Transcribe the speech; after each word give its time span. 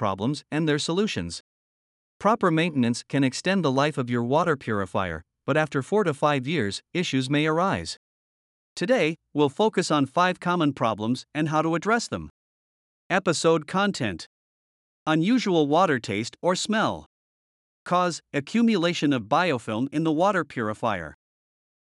problems 0.00 0.44
and 0.50 0.66
their 0.66 0.78
solutions. 0.78 1.42
Proper 2.18 2.50
maintenance 2.50 3.04
can 3.12 3.22
extend 3.22 3.62
the 3.62 3.76
life 3.82 3.98
of 3.98 4.08
your 4.08 4.24
water 4.24 4.56
purifier, 4.56 5.22
but 5.46 5.56
after 5.56 5.82
4 5.82 6.04
to 6.04 6.14
5 6.14 6.46
years, 6.46 6.82
issues 6.94 7.28
may 7.28 7.46
arise. 7.46 7.98
Today, 8.74 9.16
we'll 9.34 9.56
focus 9.62 9.90
on 9.90 10.06
5 10.06 10.40
common 10.40 10.72
problems 10.72 11.26
and 11.34 11.48
how 11.50 11.60
to 11.62 11.74
address 11.74 12.08
them. 12.08 12.30
Episode 13.10 13.66
content 13.66 14.26
Unusual 15.06 15.66
water 15.66 15.98
taste 15.98 16.36
or 16.40 16.54
smell. 16.56 17.06
Cause 17.84 18.20
accumulation 18.32 19.12
of 19.12 19.28
biofilm 19.36 19.88
in 19.92 20.04
the 20.04 20.16
water 20.22 20.44
purifier. 20.44 21.14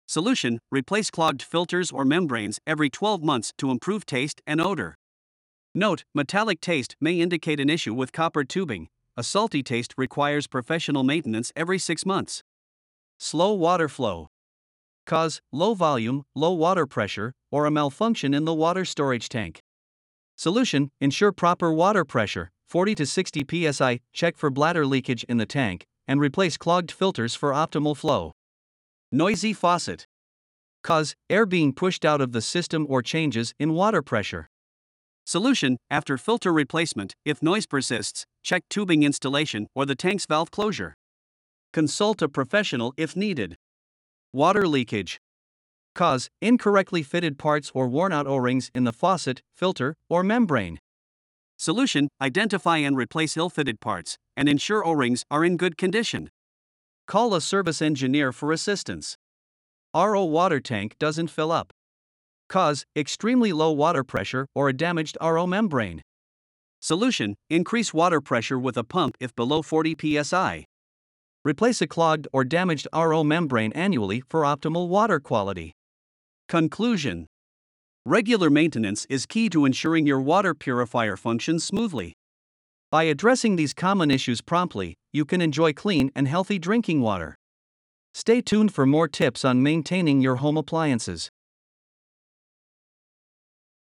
Solution 0.06 0.58
Replace 0.70 1.10
clogged 1.10 1.42
filters 1.42 1.90
or 1.90 2.04
membranes 2.04 2.58
every 2.66 2.90
12 2.90 3.22
months 3.22 3.52
to 3.58 3.70
improve 3.70 4.04
taste 4.04 4.40
and 4.46 4.60
odor. 4.60 4.94
Note 5.76 6.04
Metallic 6.14 6.60
taste 6.60 6.94
may 7.00 7.20
indicate 7.20 7.58
an 7.58 7.68
issue 7.68 7.94
with 7.94 8.12
copper 8.12 8.44
tubing. 8.44 8.86
A 9.16 9.24
salty 9.24 9.60
taste 9.60 9.92
requires 9.96 10.46
professional 10.46 11.02
maintenance 11.02 11.52
every 11.56 11.80
6 11.80 12.06
months. 12.06 12.44
Slow 13.18 13.52
water 13.54 13.88
flow. 13.88 14.28
Cause 15.04 15.40
low 15.50 15.74
volume, 15.74 16.22
low 16.32 16.52
water 16.52 16.86
pressure, 16.86 17.34
or 17.50 17.66
a 17.66 17.72
malfunction 17.72 18.34
in 18.34 18.44
the 18.44 18.54
water 18.54 18.84
storage 18.84 19.28
tank. 19.28 19.62
Solution 20.36 20.90
Ensure 21.00 21.32
proper 21.32 21.72
water 21.72 22.04
pressure, 22.04 22.52
40 22.68 22.94
to 22.94 23.06
60 23.06 23.72
psi, 23.72 23.98
check 24.12 24.36
for 24.36 24.50
bladder 24.50 24.86
leakage 24.86 25.24
in 25.24 25.38
the 25.38 25.46
tank, 25.46 25.86
and 26.06 26.20
replace 26.20 26.56
clogged 26.56 26.92
filters 26.92 27.34
for 27.34 27.50
optimal 27.50 27.96
flow. 27.96 28.30
Noisy 29.10 29.52
faucet. 29.52 30.06
Cause 30.84 31.16
air 31.28 31.46
being 31.46 31.72
pushed 31.72 32.04
out 32.04 32.20
of 32.20 32.30
the 32.30 32.40
system 32.40 32.86
or 32.88 33.02
changes 33.02 33.54
in 33.58 33.74
water 33.74 34.02
pressure. 34.02 34.48
Solution 35.26 35.78
After 35.90 36.18
filter 36.18 36.52
replacement, 36.52 37.14
if 37.24 37.42
noise 37.42 37.66
persists, 37.66 38.26
check 38.42 38.62
tubing 38.68 39.02
installation 39.02 39.66
or 39.74 39.86
the 39.86 39.94
tank's 39.94 40.26
valve 40.26 40.50
closure. 40.50 40.94
Consult 41.72 42.20
a 42.20 42.28
professional 42.28 42.92
if 42.98 43.16
needed. 43.16 43.56
Water 44.34 44.68
leakage. 44.68 45.18
Cause 45.94 46.28
incorrectly 46.42 47.02
fitted 47.02 47.38
parts 47.38 47.70
or 47.74 47.88
worn 47.88 48.12
out 48.12 48.26
O 48.26 48.36
rings 48.36 48.70
in 48.74 48.84
the 48.84 48.92
faucet, 48.92 49.40
filter, 49.54 49.94
or 50.10 50.22
membrane. 50.22 50.78
Solution 51.56 52.08
Identify 52.20 52.78
and 52.78 52.96
replace 52.96 53.36
ill 53.36 53.48
fitted 53.48 53.80
parts, 53.80 54.18
and 54.36 54.46
ensure 54.46 54.86
O 54.86 54.92
rings 54.92 55.24
are 55.30 55.44
in 55.44 55.56
good 55.56 55.78
condition. 55.78 56.30
Call 57.06 57.34
a 57.34 57.40
service 57.40 57.80
engineer 57.80 58.30
for 58.30 58.52
assistance. 58.52 59.16
RO 59.94 60.24
water 60.24 60.60
tank 60.60 60.96
doesn't 60.98 61.28
fill 61.28 61.50
up. 61.50 61.72
Cause 62.48 62.84
extremely 62.96 63.52
low 63.52 63.72
water 63.72 64.04
pressure 64.04 64.46
or 64.54 64.68
a 64.68 64.72
damaged 64.72 65.16
RO 65.20 65.46
membrane. 65.46 66.02
Solution 66.80 67.34
Increase 67.48 67.94
water 67.94 68.20
pressure 68.20 68.58
with 68.58 68.76
a 68.76 68.84
pump 68.84 69.16
if 69.20 69.34
below 69.34 69.62
40 69.62 69.96
psi. 70.22 70.64
Replace 71.44 71.82
a 71.82 71.86
clogged 71.86 72.28
or 72.32 72.44
damaged 72.44 72.86
RO 72.94 73.24
membrane 73.24 73.72
annually 73.72 74.22
for 74.28 74.42
optimal 74.42 74.88
water 74.88 75.20
quality. 75.20 75.72
Conclusion 76.48 77.26
Regular 78.06 78.50
maintenance 78.50 79.06
is 79.08 79.24
key 79.24 79.48
to 79.48 79.64
ensuring 79.64 80.06
your 80.06 80.20
water 80.20 80.54
purifier 80.54 81.16
functions 81.16 81.64
smoothly. 81.64 82.12
By 82.90 83.04
addressing 83.04 83.56
these 83.56 83.72
common 83.72 84.10
issues 84.10 84.40
promptly, 84.40 84.94
you 85.12 85.24
can 85.24 85.40
enjoy 85.40 85.72
clean 85.72 86.10
and 86.14 86.28
healthy 86.28 86.58
drinking 86.58 87.00
water. 87.00 87.34
Stay 88.12 88.40
tuned 88.40 88.72
for 88.74 88.84
more 88.86 89.08
tips 89.08 89.44
on 89.44 89.62
maintaining 89.62 90.20
your 90.20 90.36
home 90.36 90.56
appliances. 90.56 91.30